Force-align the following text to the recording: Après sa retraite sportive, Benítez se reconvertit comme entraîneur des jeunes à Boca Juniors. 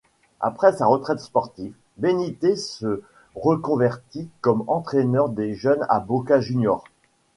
Après 0.39 0.73
sa 0.73 0.87
retraite 0.87 1.19
sportive, 1.19 1.75
Benítez 1.97 2.55
se 2.55 3.03
reconvertit 3.35 4.29
comme 4.41 4.63
entraîneur 4.65 5.29
des 5.29 5.53
jeunes 5.53 5.85
à 5.89 5.99
Boca 5.99 6.39
Juniors. 6.41 6.85